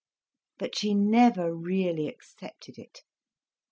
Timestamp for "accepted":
2.07-2.79